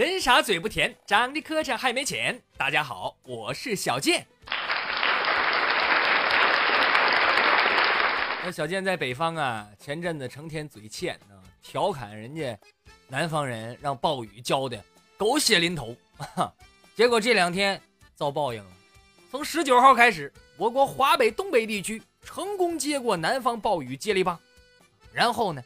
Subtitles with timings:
[0.00, 2.40] 人傻嘴不甜，长得磕碜还没钱。
[2.56, 4.26] 大家好，我是小健。
[8.42, 12.58] 那小健在北方啊，前阵子成天嘴欠啊，调侃人家
[13.08, 14.82] 南方人让暴雨浇的
[15.18, 15.94] 狗血淋头，
[16.96, 17.78] 结果这两天
[18.14, 18.70] 遭报应了。
[19.30, 24.40] 从十九号开始，我国华北、东北地区成功接过南方暴雨接力棒，
[25.12, 25.62] 然后呢，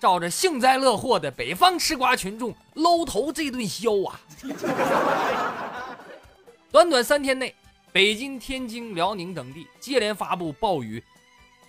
[0.00, 2.52] 照着幸灾乐祸的北方吃瓜群众
[2.82, 4.20] 搂头这顿削啊！
[6.72, 7.54] 短短三天内，
[7.92, 11.02] 北京、天津、辽宁等地接连发布暴雨。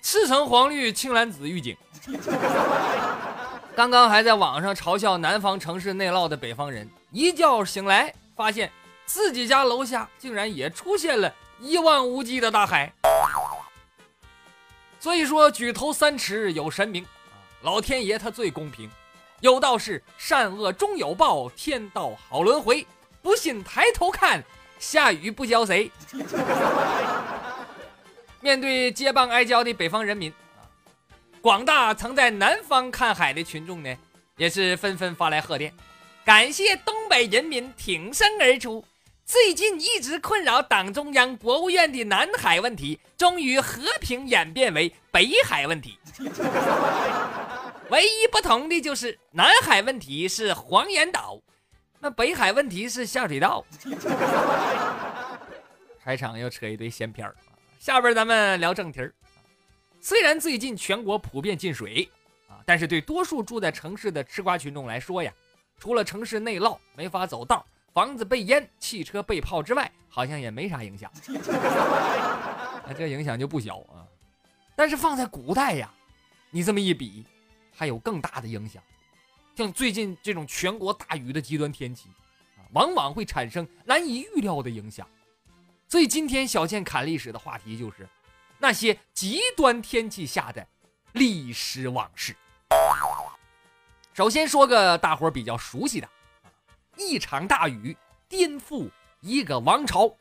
[0.01, 1.77] 赤橙黄绿青蓝紫预警。
[3.75, 8.71] 刚刚还在网上嘲笑南方城市内涝的北方人，一觉醒来发现
[9.05, 12.91] 自己家楼下竟然也出现了一望无际的大海。
[14.99, 17.05] 所以说，举头三尺有神明，
[17.61, 18.89] 老天爷他最公平。
[19.41, 22.85] 有道是善恶终有报，天道好轮回。
[23.23, 24.43] 不信抬头看，
[24.79, 25.91] 下雨不浇谁？
[28.39, 30.61] 面对接棒挨浇的北方人民啊，
[31.41, 33.95] 广大曾在南方看海的群众呢，
[34.37, 35.73] 也是纷纷发来贺电，
[36.23, 38.85] 感谢东北人民挺身而出。
[39.25, 45.97] 最近一直困扰党中央、国务院的南海问题，终于和平演变为北海问题。
[47.91, 51.37] 唯一不同的就是南海问题是黄岩岛，
[51.99, 53.65] 那北海问题是下水道。
[56.01, 57.35] 开场又扯一堆闲篇儿。
[57.79, 59.13] 下边咱们聊正题儿。
[59.99, 62.09] 虽然最近全国普遍进水
[62.47, 65.33] 啊，但是对多数住在城市的吃瓜群众来说呀，
[65.77, 71.11] 除了城市内涝没法走道、房子被淹、汽车被泡之外，好像也没啥影响。
[72.87, 74.07] 那这影响就不小啊。
[74.77, 75.91] 但是放在古代呀，
[76.51, 77.25] 你这么一比，
[77.73, 78.81] 还有更大的影响。
[79.55, 82.09] 像最近这种全国大雨的极端天气
[82.57, 85.07] 啊，往往会产生难以预料的影响。
[85.87, 88.07] 所以今天小健侃历史的话题就是
[88.57, 90.65] 那些极端天气下的
[91.13, 92.35] 历史往事。
[94.13, 96.09] 首先说个大伙儿比较熟悉的，
[96.97, 97.95] 一场大雨
[98.29, 98.89] 颠覆
[99.19, 100.15] 一个王朝。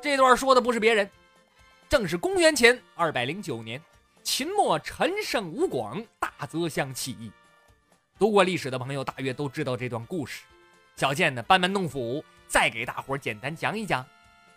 [0.00, 1.10] 这段说的不是别人，
[1.88, 3.80] 正是公元前二百零九年，
[4.24, 7.30] 秦末陈胜吴广大泽乡起义。
[8.18, 10.42] 读过历史的朋友大约都知道这段故事。
[10.96, 14.04] 小健呢，班门弄斧，再给大伙儿简单讲一讲。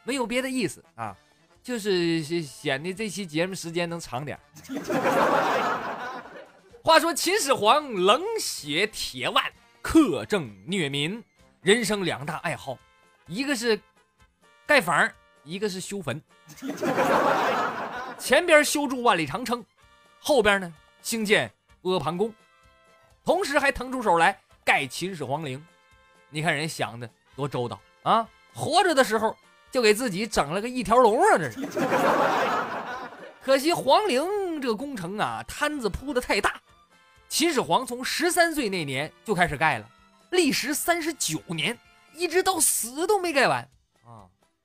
[0.04, 1.16] 没有别的意思啊，
[1.62, 4.40] 就是显得这期节目时间能长点。
[6.82, 9.44] 话说秦始皇冷血铁腕，
[9.84, 11.22] 苛政虐民，
[11.62, 12.78] 人生两大爱好，
[13.26, 13.78] 一个是
[14.66, 15.12] 盖房，
[15.44, 16.22] 一个是修坟。
[18.18, 19.64] 前边修筑万里长城，
[20.20, 21.52] 后边呢兴建
[21.84, 22.34] 阿房宫，
[23.24, 25.64] 同时还腾出手来盖秦始皇陵。
[26.30, 28.28] 你看人想的多周到啊！
[28.54, 29.36] 活着的时候。
[29.70, 31.38] 就给自己整了个一条龙啊！
[31.38, 31.60] 这是，
[33.44, 36.54] 可惜皇陵这个工程啊，摊子铺的太大。
[37.28, 39.88] 秦始皇从十三岁那年就开始盖了，
[40.32, 41.78] 历时三十九年，
[42.16, 43.70] 一直到死都没盖完
[44.06, 44.24] 啊！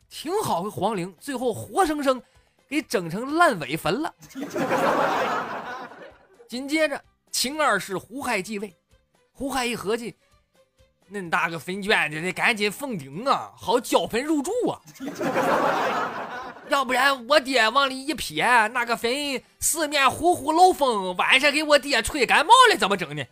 [0.08, 2.22] 挺好的皇陵，最后活生生
[2.72, 4.14] 给整成烂尾坟了。
[6.48, 6.98] 紧接着，
[7.30, 8.74] 秦二世胡亥继位，
[9.30, 10.16] 胡亥一合计。
[11.12, 14.80] 恁大个坟圈子得赶紧封顶啊，好交坟入住啊！
[16.70, 19.12] 要不然我爹往里一撇，那个坟
[19.60, 23.22] 四面呼呼漏风，晚上给我爹吹感冒了，怎么整呢？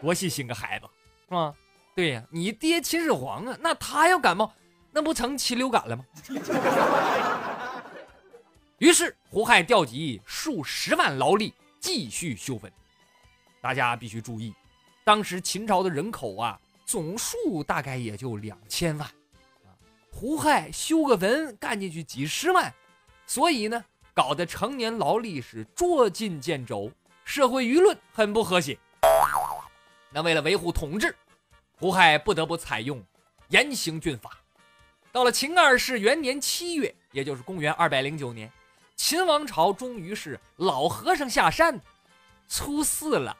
[0.00, 0.86] 多细心个孩子，
[1.28, 1.52] 是吧？
[1.94, 4.50] 对呀，你爹秦始皇啊，那他要感冒，
[4.92, 6.04] 那不成禽流感了吗？
[8.78, 12.70] 于是胡亥调集数十万劳力继续修坟，
[13.60, 14.52] 大家必须注意。
[15.02, 19.08] 当时秦朝的人口啊，总数大概也就两千万，
[20.10, 22.72] 胡亥修个坟干进去几十万，
[23.26, 26.92] 所以呢，搞得成年劳力是捉襟见肘，
[27.24, 28.78] 社会舆论很不和谐。
[30.10, 31.16] 那为了维护统治，
[31.78, 33.02] 胡亥不得不采用
[33.48, 34.38] 严刑峻法。
[35.12, 38.50] 到了秦二世元年七月，也就是公元二百零九年，
[38.96, 41.78] 秦王朝终于是老和尚下山，
[42.48, 43.36] 出事了。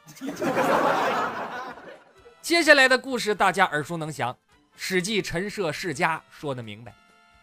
[2.43, 4.31] 接下来的故事大家耳熟能详，
[4.77, 6.93] 《史记·陈涉世家》说得明白：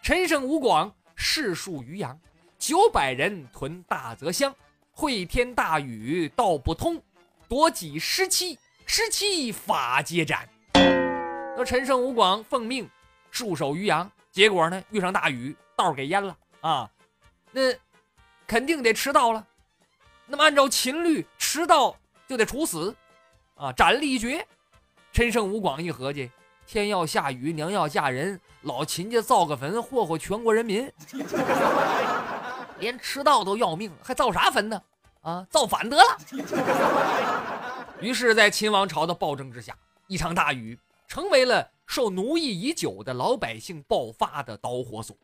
[0.01, 2.17] 陈胜吴广士戍渔阳，
[2.57, 4.55] 九百人屯大泽乡，
[4.93, 7.03] 会天大雨道不通，
[7.49, 8.57] 夺己失妻，
[8.87, 10.49] 失妻法皆斩。
[10.73, 12.89] 那陈胜吴广奉命
[13.33, 16.91] 戍守渔阳，结果呢遇上大雨，道给淹了啊，
[17.53, 17.61] 那
[18.47, 19.47] 肯定得迟到了。
[20.27, 21.97] 那么按照秦律，迟到
[22.29, 22.95] 就得处死，
[23.57, 24.47] 啊，斩立决。
[25.13, 26.31] 陈胜吴广一合计，
[26.65, 30.89] 天要下雨，娘要嫁人，老秦家造个坟祸祸全国人民，
[32.79, 34.81] 连迟到都要命，还造啥坟呢？
[35.23, 36.19] 啊，造反得了。
[38.01, 40.79] 于是，在秦王朝的暴政之下，一场大雨
[41.09, 45.17] 成为了受奴役已久的老百姓爆发的导火索。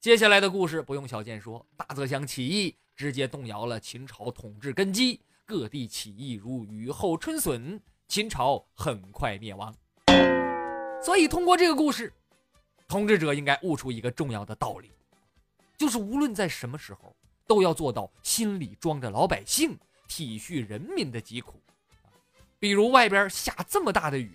[0.00, 9.72] 接下来的故事不用小健说，大泽乡起义直接动摇了秦朝统治根基，各地起义如雨后春笋，秦朝很快灭亡。
[11.00, 12.12] 所以，通过这个故事，
[12.88, 14.90] 统治者应该悟出一个重要的道理，
[15.76, 17.14] 就是无论在什么时候，
[17.46, 19.78] 都要做到心里装着老百姓，
[20.08, 21.62] 体恤人民的疾苦。
[22.58, 24.32] 比如外边下这么大的雨，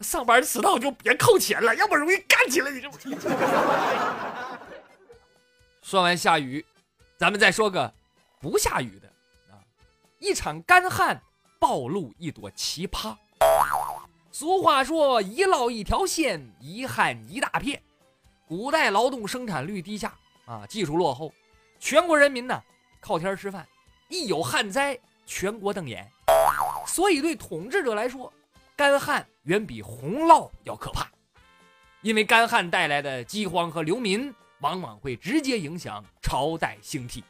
[0.00, 2.70] 上班迟到就别扣钱了，要不容易干起来。
[2.70, 2.90] 你这
[5.82, 6.64] 说完下雨，
[7.16, 7.92] 咱们再说个
[8.40, 9.08] 不下雨的
[9.50, 9.58] 啊！
[10.18, 11.20] 一场干旱
[11.58, 13.16] 暴露一朵奇葩。
[14.30, 17.82] 俗话说：“一涝一条线，一旱一大片。”
[18.46, 20.14] 古代劳动生产率低下
[20.46, 21.32] 啊，技术落后，
[21.80, 22.62] 全国人民呢
[23.00, 23.66] 靠天吃饭，
[24.08, 26.08] 一有旱灾，全国瞪眼。
[26.86, 28.32] 所以，对统治者来说，
[28.78, 31.08] 干旱远比洪涝要可怕，
[32.00, 37.24] 因为干旱带来的饥荒和流民，往往会直接影响朝代兴替。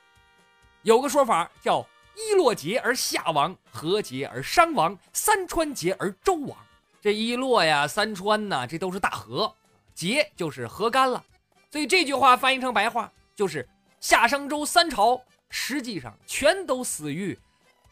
[0.83, 1.81] 有个说法叫
[2.15, 6.55] “一洛竭而夏亡，河竭而商亡，三川竭而周亡”。
[7.01, 9.51] 这一洛呀，三川呐，这都是大河，
[9.95, 11.25] 竭就是河干了。
[11.71, 13.67] 所以这句话翻译成白话就是
[14.01, 15.19] 夏商周三朝
[15.49, 17.39] 实际上全都死于。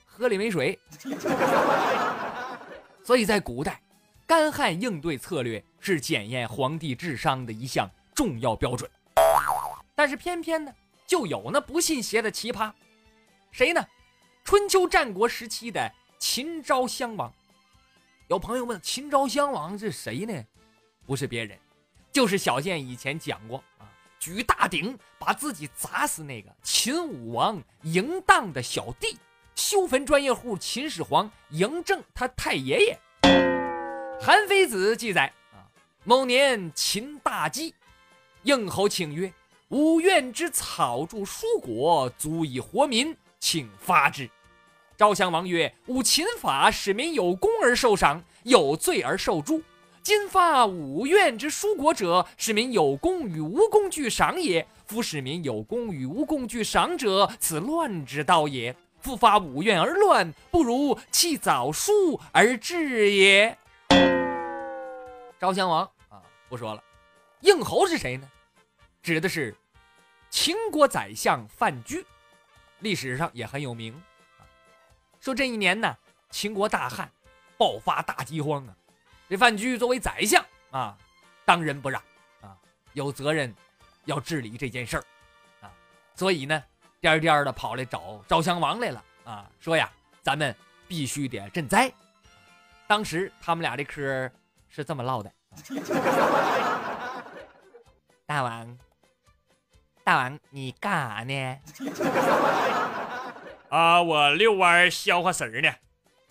[0.04, 0.78] 河里没水，
[3.06, 3.80] 所以在古代，
[4.26, 8.90] 干旱应对策略是检验皇帝智商的一项重要标准。
[9.94, 10.74] 但是偏偏呢，
[11.06, 12.72] 就有那不信邪的奇葩，
[13.52, 13.80] 谁呢？
[14.42, 15.88] 春秋战国时期的
[16.18, 17.32] 秦昭襄王。
[18.26, 20.44] 有朋友问，秦昭襄王是谁呢？
[21.06, 21.56] 不是别人，
[22.10, 23.86] 就是小健以前讲过啊，
[24.18, 29.16] 举大鼎把自己砸死那个秦武王嬴荡的小弟。
[29.56, 32.98] 修坟专业户秦始皇嬴政他太爷爷，
[34.20, 35.64] 《韩非子》记载啊，
[36.04, 37.74] 某年秦大饥，
[38.42, 39.32] 应侯请曰
[39.68, 44.28] ：“吾院之草著蔬果，足以活民，请发之。”
[44.94, 49.62] 昭襄王曰：“吾秦法使民有功而受赏，有罪而受诛。
[50.02, 54.66] 今发吾院之蔬果者，使民有功与无功俱赏也。
[54.84, 58.76] 夫使民有功与无功俱赏者，此乱之道也。”
[59.06, 63.56] 复发五院而乱，不如弃早书而治也。
[65.38, 66.82] 昭襄王啊，不说了。
[67.42, 68.28] 应侯是谁呢？
[69.04, 69.54] 指的是
[70.28, 72.04] 秦国宰相范雎，
[72.80, 73.94] 历史上也很有名。
[75.20, 75.96] 说这一年呢，
[76.30, 77.08] 秦国大旱，
[77.56, 78.74] 爆发大饥荒啊。
[79.28, 80.98] 这范雎作为宰相啊，
[81.44, 82.02] 当仁不让
[82.40, 82.58] 啊，
[82.92, 83.54] 有责任
[84.06, 85.04] 要治理这件事儿
[85.60, 85.70] 啊，
[86.16, 86.60] 所以呢。
[87.06, 89.48] 颠颠的跑来找昭襄王来了啊！
[89.60, 89.88] 说呀，
[90.24, 90.52] 咱们
[90.88, 91.88] 必须得赈灾。
[92.88, 94.28] 当时他们俩这嗑
[94.68, 95.30] 是这么唠的：
[98.26, 98.76] 大王，
[100.02, 101.58] 大王，你干啥呢？
[103.68, 105.72] 啊，我遛弯消化食儿呢。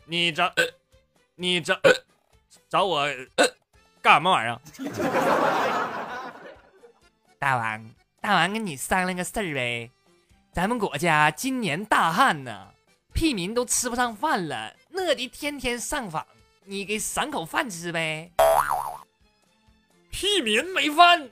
[0.04, 0.54] 你找，
[1.36, 1.80] 你找，
[2.68, 3.08] 找我
[4.02, 4.60] 干什么玩意儿？
[7.40, 7.90] 大王，
[8.20, 9.90] 大王，跟你商量个事儿呗。
[10.56, 12.70] 咱们国家今年大旱呢，
[13.14, 16.26] 屁民都吃不上饭了，我的天天上访，
[16.64, 18.32] 你给赏口饭吃呗。
[20.10, 21.30] 屁民没饭，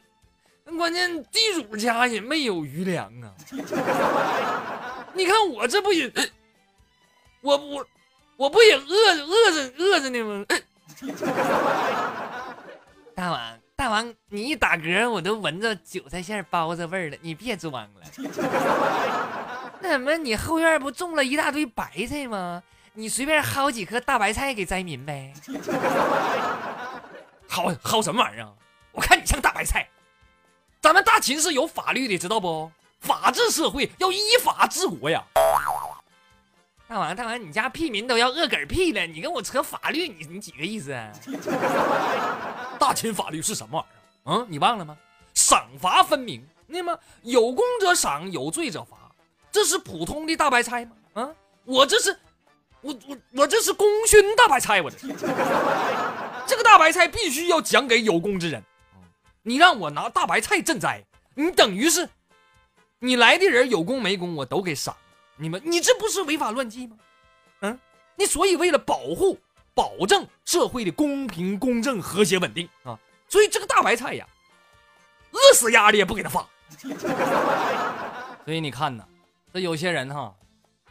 [0.78, 3.34] 关键地主家也没有余粮啊。
[5.16, 6.12] 你看我这不也，
[7.40, 7.88] 我我
[8.36, 10.46] 我不也饿着饿着饿着呢吗？
[13.16, 13.63] 大王。
[13.84, 17.18] 大王，你一打嗝，我都闻着韭菜馅包子味儿了。
[17.20, 17.90] 你别装了。
[19.82, 22.64] 那什么，你后院不种了一大堆白菜吗？
[22.94, 25.34] 你随便薅几颗大白菜给灾民呗。
[27.50, 28.48] 薅薅什么玩意儿？
[28.94, 29.86] 我看你像大白菜。
[30.80, 32.72] 咱们大秦是有法律的，知道不？
[33.02, 35.22] 法治社会要依法治国呀。
[36.94, 41.12] 大王，大王，你家屁民都要饿嗝屁了，你跟我扯法律，你你几个意思啊？
[42.78, 43.88] 大秦法律是什么玩意
[44.30, 44.44] 儿？
[44.44, 44.96] 嗯，你忘了吗？
[45.34, 48.96] 赏罚分明，那么有功者赏，有罪者罚。
[49.52, 50.92] 这是普通的大白菜吗？
[51.14, 51.30] 啊，
[51.66, 52.16] 我这是，
[52.82, 55.08] 我我我这是功勋大白菜，我这是。
[56.46, 58.64] 这个大白菜必须要奖给有功之人。
[59.42, 62.08] 你让我拿大白菜赈灾，你等于是，
[63.00, 64.96] 你来的人有功没功，我都给赏。
[65.38, 66.96] 你们，你这不是违法乱纪吗？
[67.62, 67.80] 嗯，
[68.16, 69.38] 你所以为了保护
[69.74, 72.98] 保证社会的公平、公正、和谐、稳定啊。
[73.28, 74.28] 所以这个大白菜呀，
[75.32, 76.48] 饿死鸭的也不给他发。
[78.46, 79.04] 所以你看呐，
[79.52, 80.36] 这有些人哈，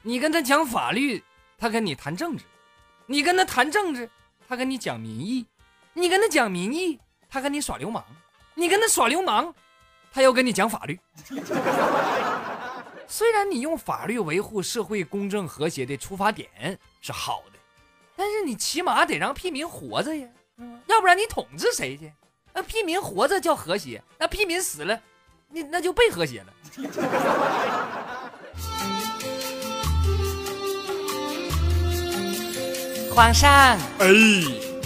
[0.03, 1.23] 你跟他讲法律，
[1.59, 2.45] 他跟你谈政治；
[3.07, 4.11] 你跟他谈政治，
[4.49, 5.45] 他跟你讲民意；
[5.93, 6.99] 你跟他讲民意，
[7.31, 8.03] 他跟你耍流氓；
[8.55, 9.55] 你跟他耍流氓，
[10.13, 10.99] 他又跟你讲法律。
[13.15, 16.49] 虽然你用法律维护社会公正和谐的出发点
[17.03, 17.59] 是好的，
[18.17, 20.27] 但是你起码得让屁民活着呀，
[20.87, 22.11] 要不然你统治谁去？
[22.55, 24.99] 那屁民活着叫和谐，那屁民死了，
[25.51, 26.47] 你那就被和谐了。
[33.15, 34.09] 皇上，哎，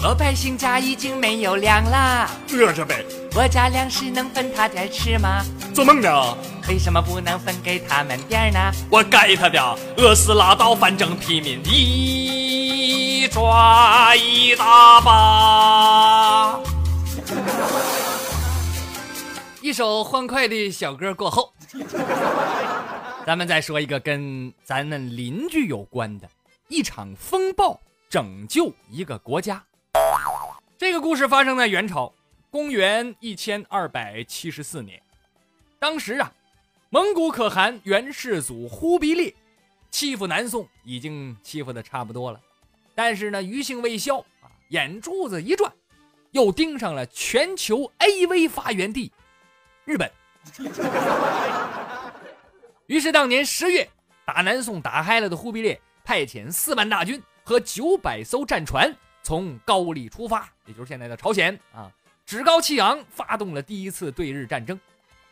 [0.03, 3.05] 老百姓家已经没有粮了，饿着呗。
[3.33, 5.45] 我家粮食能分他点吃吗？
[5.73, 6.37] 做梦呢！
[6.67, 8.59] 为什么不能分给他们点呢？
[8.91, 16.59] 我该他的，饿死拉倒，反正屁民一抓一大把。
[19.61, 21.53] 一首欢快的小歌过后，
[23.25, 26.29] 咱们再说一个跟咱们邻居有关的
[26.67, 29.63] 一场风暴拯救一个国家。
[30.77, 32.13] 这个故事发生在元朝，
[32.51, 35.01] 公元一千二百七十四年。
[35.79, 36.31] 当时啊，
[36.89, 39.33] 蒙古可汗元世祖忽必烈
[39.91, 42.39] 欺负南宋已经欺负的差不多了，
[42.95, 45.71] 但是呢，余兴未消啊，眼珠子一转。
[46.31, 49.11] 又盯上了全球 AV 发源地
[49.85, 50.11] 日本，
[52.85, 53.89] 于是当年十月，
[54.25, 61.89] 打南宋打嗨了的忽必烈派遣四万大军和九百艘战船从高丽出发，也就是现在的朝鲜啊，
[62.25, 64.79] 趾高气扬发动了第一次对日战争。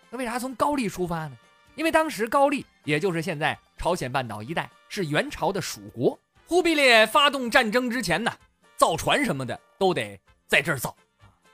[0.10, 1.38] 那为啥从高丽出发呢？
[1.76, 6.18] 因为当时高丽也就是现在朝鲜半岛一带是元朝的属国。
[6.48, 8.32] 忽必烈发动战争之前呢，
[8.78, 10.20] 造船什么的都得。
[10.48, 10.96] 在这儿造，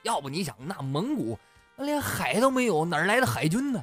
[0.04, 1.40] 要不你想那蒙古
[1.78, 3.82] 连海都没有，哪来的海军呢？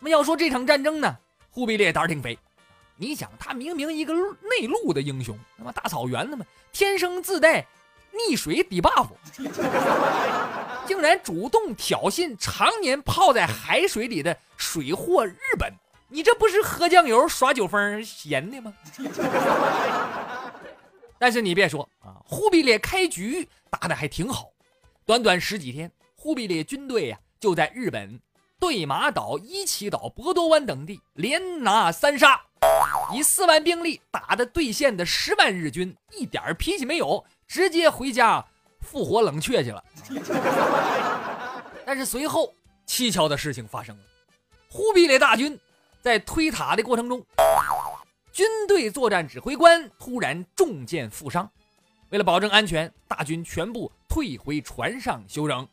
[0.00, 1.14] 那要说这场战争呢，
[1.50, 2.38] 忽必烈胆儿挺肥。
[2.96, 7.66] 你想他明明一个内陆的英雄，那么大草原的嘛，天生自带
[8.12, 9.08] 溺水底 buff，
[10.86, 15.72] 竟然主动挑衅常年泡在海水里的水货日本，
[16.08, 18.72] 你这不是喝酱油耍酒疯闲的吗？
[21.18, 24.50] 但是你别说啊，忽必烈开局打的还挺好，
[25.04, 28.20] 短短十几天，忽必烈军队呀就在日本
[28.60, 32.40] 对马岛、伊岐岛、博多湾等地连拿三杀，
[33.12, 38.44] 以四万兵力打的对线的十万日军一点脾气没有，直接回家
[38.82, 39.82] 复活冷却去了。
[41.84, 42.54] 但是随后
[42.86, 44.04] 蹊跷的事情发生了，
[44.68, 45.58] 忽必烈大军
[46.02, 47.24] 在推塔的过程中。
[48.30, 51.50] 军队作战指挥官突然中箭负伤，
[52.10, 55.66] 为了保证安全，大军全部退回船上休整。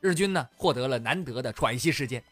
[0.00, 2.22] 日军呢获得了难得的喘息时间。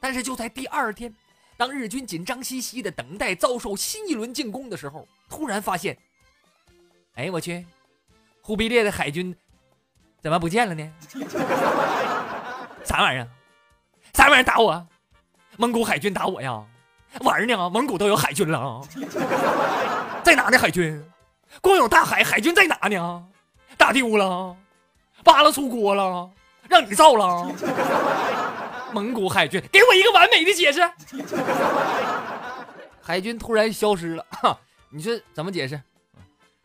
[0.00, 1.14] 但是就在第二天，
[1.56, 5.96] 当日军紧张兮兮的等待遭受新一轮进攻的时候，突然发现，
[7.14, 7.64] 哎，我去，
[8.48, 9.36] 忽必烈的海军
[10.22, 10.90] 怎么不见了呢？
[12.82, 13.28] 啥玩意儿？
[14.14, 14.86] 啥玩意儿打我？
[15.58, 16.64] 蒙古海军打我呀？
[17.20, 17.68] 玩呢？
[17.68, 18.80] 蒙古都有海军了，
[20.24, 20.56] 在哪呢？
[20.58, 21.04] 海军，
[21.60, 23.22] 光有大海，海军在哪呢？
[23.76, 24.56] 打丢了，
[25.22, 26.30] 扒拉出锅了，
[26.70, 27.52] 让你造了。
[28.94, 30.80] 蒙古海军，给我一个完美的解释。
[33.02, 34.24] 海军突然消失了，
[34.88, 35.78] 你说怎么解释？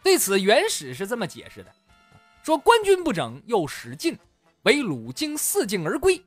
[0.03, 1.71] 对此，元史是这么解释的：
[2.43, 4.17] 说官军不整，又使劲，
[4.63, 6.21] 为鲁经四境而归。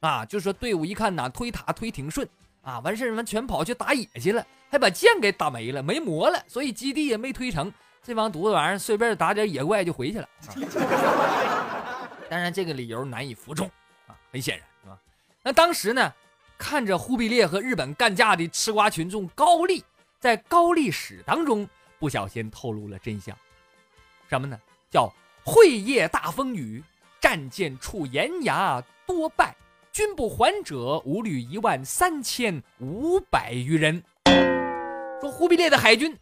[0.00, 2.28] 啊，就说队伍一看呐，推塔推挺顺。
[2.62, 7.72] 啊，完事儿完全跑去打野去了，还把剑给打没了，没磨了，所以基地也没推成。
[8.02, 10.28] 这帮犊子玩意儿随便打点野怪就回去了。
[12.28, 13.68] 当然，这个理由难以服众
[14.08, 14.98] 啊，很显然，是吧？
[15.44, 16.12] 那当时呢，
[16.58, 19.84] 看着忽必烈和日本干架的吃瓜群众高丽，
[20.18, 23.36] 在高丽史当中不小心透露了真相，
[24.28, 24.58] 什么呢？
[24.90, 25.12] 叫
[25.44, 26.82] 会夜大风雨，
[27.20, 29.56] 战舰处岩崖多败。
[29.92, 34.02] 军不还者，无虑一万三千五百余人。
[35.22, 36.14] 说忽必烈的海军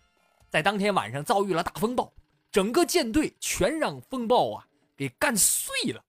[0.48, 2.12] 在当天晚上遭遇了大风暴，
[2.52, 4.64] 整个舰队全让风暴啊
[4.96, 6.00] 给干碎了，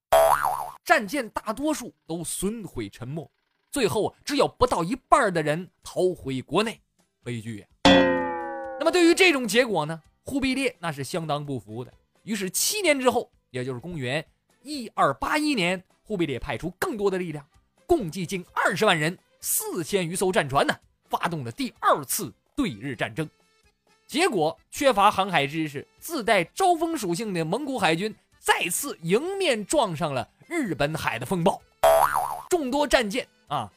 [0.83, 3.27] 战舰大多数都损毁沉没，
[3.71, 6.79] 最后只有不到一半的人逃回国内，
[7.23, 7.67] 悲剧呀！
[8.85, 11.91] 那么对于这种结果呢，忽必烈那是相当不服的。
[12.21, 14.23] 于是七年之后，也就是公元
[14.61, 17.43] 一二八一年，忽必烈派出更多的力量。
[17.87, 20.75] 共计近二十万人，四千余艘战船呢，
[21.09, 23.27] 发动了第二次对日战争。
[24.05, 31.59] 结果缺乏航海知识、自带招风属性的蒙古海军再次迎面撞上了日本海的风暴，
[32.51, 33.67] 众多战舰啊，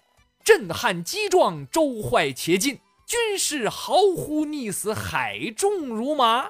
[0.45, 6.47] 震撼激撞，舟坏且进，军士嚎呼溺死，海众如麻。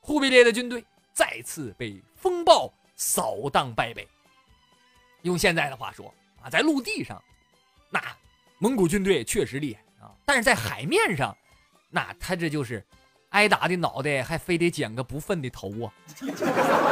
[0.00, 0.82] 忽必烈的军队
[1.12, 4.08] 再次被风暴扫荡败北。
[5.22, 6.06] 用现在的话说
[6.42, 7.22] 啊，在陆地上，
[7.90, 8.02] 那
[8.56, 11.36] 蒙古军队确实厉害啊，但是在海面上。
[11.90, 12.82] 那他这就是
[13.30, 15.92] 挨打的脑袋，还非得捡个不忿的头啊！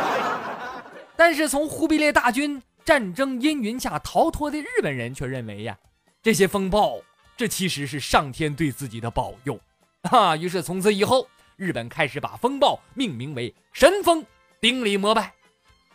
[1.16, 5.78] 但是从忽必烈大军战争阴云下逃脱的日本人却认为呀，
[6.23, 7.00] 这些风暴
[7.37, 9.61] 这其实是上天对自己的保佑
[10.11, 10.37] 啊！
[10.37, 14.25] 于是从此以后，日本开始把风暴命名为神风，
[14.61, 15.35] 顶礼膜拜。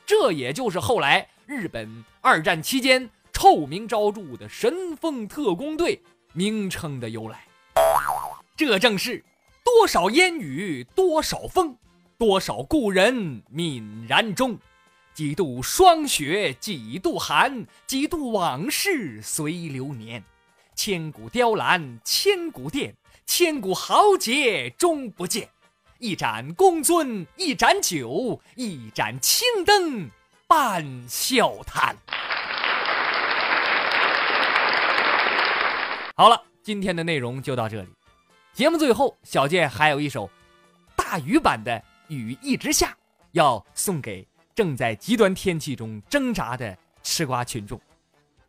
[0.05, 6.01] 这也就是后来日本二战期间臭名昭著的神风特工队
[6.33, 7.47] 名称的由来。
[8.55, 9.23] 这正是
[9.63, 11.75] 多少烟雨多少风，
[12.17, 14.59] 多少故人泯然中。
[15.13, 20.23] 几度霜雪几度寒，几度往事随流年。
[20.83, 22.95] 千古雕栏千古殿，
[23.27, 25.47] 千古豪杰终不见。
[25.99, 30.09] 一盏公尊一盏酒，一盏青灯
[30.47, 31.95] 伴笑谈。
[36.15, 37.89] 好了，今天的内容就到这里。
[38.51, 40.27] 节目最后，小健还有一首
[40.95, 41.71] 大雨版的
[42.07, 42.87] 《雨一直下》，
[43.33, 47.79] 要送给正在极端天气中挣扎的吃瓜群众。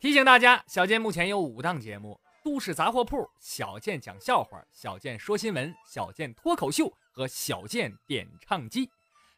[0.01, 8.91] 提醒大家，小健目前有五档节目：都市杂货铺、小健讲笑话、小健说新闻、小健脱口秀和小健点唱机。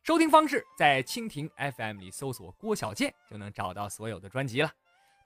[0.02, 4.70] 收听方式在蜻蜓 FM 里搜索“郭小健”就能找到所有的专辑了。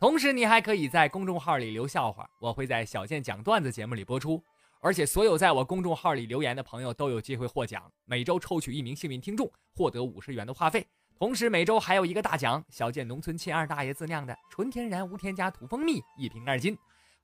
[0.01, 4.43] 同时，你还可以在公众号里留笑话，我会在小健讲段子节目里播出。
[4.81, 7.89] 而且，所有在我公众号里留言的朋友都有机会获奖。
[8.07, 10.85] 每周抽取一名幸运听众，获得五十元的话费。
[11.17, 16.77] 同时，每周还有一个大奖——小健农村亲二大爷自酿的纯天然无添加土蜂蜜一瓶二斤。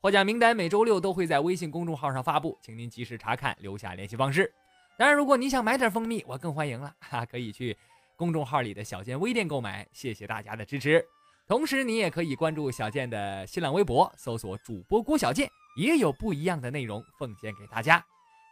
[0.04, 4.52] 获奖名单每周六都会在微信公众号上发布，请您及时查看，留下联系方式。
[4.98, 7.74] 当然，如果你想买点蜂蜜，我更欢迎了，哈，可以去
[8.14, 9.88] 公众号里的小健微店购买。
[9.94, 11.02] 谢谢大家的支持。
[11.48, 15.48] 同时，你也可以关注小健的新浪微博，搜索主播郭小健。
[15.74, 18.04] 也有不一样的内容奉献给大家。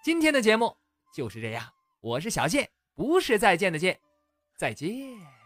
[0.03, 0.75] 今天的节目
[1.15, 1.63] 就是这样，
[2.01, 4.01] 我是小健，不是再见的见，
[4.57, 5.42] 再见。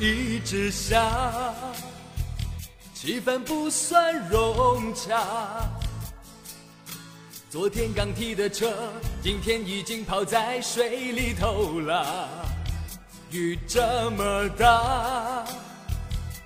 [0.00, 1.10] 一直下，
[2.94, 5.68] 气氛不算融洽。
[7.50, 12.28] 昨天刚提的车，今天已经泡在水里头了。
[13.32, 15.44] 雨这么大，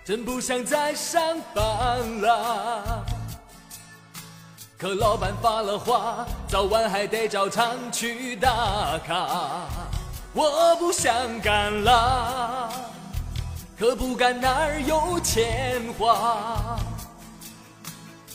[0.02, 1.22] 真不想再上
[1.54, 3.04] 班了。
[4.78, 9.68] 可老板发了话，早晚还得照常去打卡。
[10.32, 12.72] 我不想干了，
[13.82, 16.78] 可不干哪儿有钱花。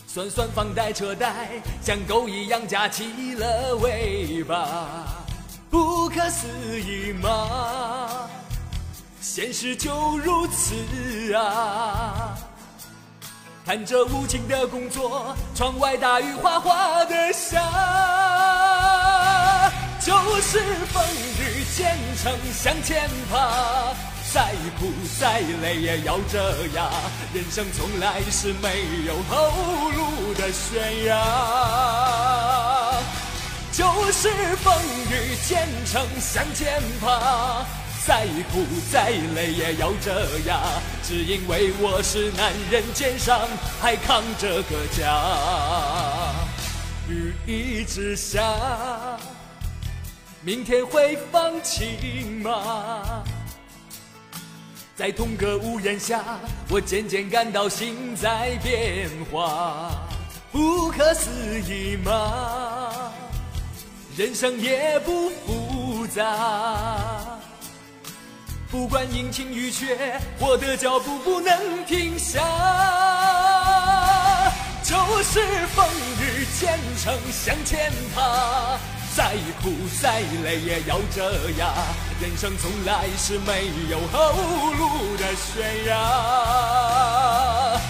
[0.06, 1.48] 算算房贷车贷，
[1.80, 5.06] 像狗一样夹起了尾巴，
[5.70, 6.46] 不可思
[6.78, 8.28] 议吗？
[9.22, 12.36] 现实就如此啊！
[13.64, 17.62] 看着无情的工作，窗外大雨哗哗的下，
[19.98, 20.58] 就是
[20.92, 21.02] 风
[21.40, 23.87] 雨兼程向前爬。
[24.38, 26.88] 再苦再累也要这样，
[27.34, 31.16] 人生从来是没有后路的悬崖。
[33.72, 34.72] 就是风
[35.10, 37.66] 雨兼程向前爬，
[38.06, 40.60] 再苦再累也要这样，
[41.02, 43.40] 只因为我是男人，肩上
[43.80, 45.20] 还扛着个家。
[47.08, 48.54] 雨一直下，
[50.42, 53.24] 明天会放晴吗？
[54.98, 56.24] 在同个屋檐下，
[56.68, 59.92] 我渐渐感到心在变化，
[60.50, 61.30] 不可思
[61.60, 63.12] 议吗？
[64.16, 67.38] 人生也不复杂，
[68.68, 72.42] 不管阴晴雨缺，我的脚步不能停下，
[74.82, 75.40] 就是
[75.76, 75.86] 风
[76.20, 78.76] 雨兼程向前爬。
[79.14, 79.70] 再苦
[80.02, 81.72] 再累也要这样，
[82.20, 84.32] 人生从来是没有后
[84.72, 87.80] 路的悬崖。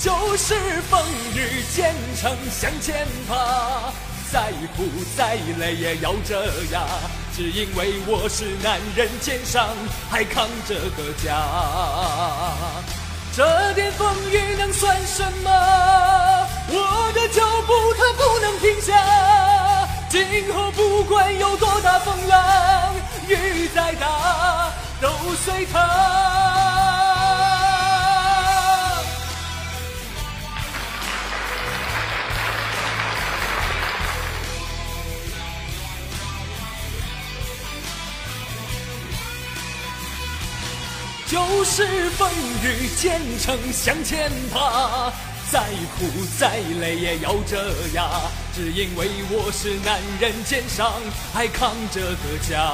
[0.00, 0.54] 就是
[0.90, 1.00] 风
[1.32, 3.92] 雨兼程向前爬，
[4.32, 4.84] 再苦
[5.16, 6.84] 再累也要这样，
[7.36, 9.68] 只因为我是男人肩上
[10.10, 11.40] 还扛着个家。
[13.34, 15.50] 这点风雨能算什么？
[16.68, 18.92] 我的脚步它不能停下。
[20.10, 21.56] 今后不管有，
[23.74, 25.08] 再大都
[25.44, 25.78] 随他。
[41.26, 42.30] 就是风
[42.62, 45.10] 雨兼程向前爬，
[45.50, 45.64] 再
[45.96, 46.06] 苦
[46.38, 48.04] 再累也要这样，
[48.54, 50.92] 只因为我是男人肩上
[51.32, 52.72] 还扛着个家。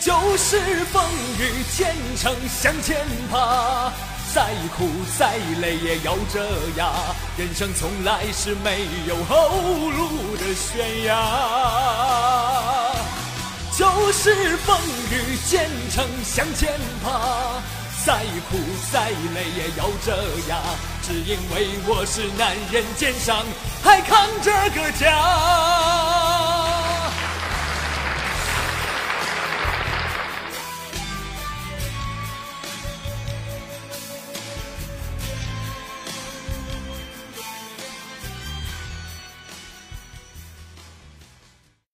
[0.00, 1.04] 就是风
[1.38, 3.92] 雨兼程向前爬，
[4.34, 6.44] 再苦再累也要这
[6.76, 6.92] 样，
[7.38, 9.48] 人生从来是没有后
[9.90, 11.14] 路的悬崖。
[13.78, 14.76] 就是风
[15.10, 17.62] 雨兼程向前爬，
[18.04, 18.58] 再苦
[18.92, 20.10] 再累也要这
[20.48, 20.60] 样，
[21.02, 23.44] 只因为我是男人肩上
[23.82, 26.31] 还扛着个家。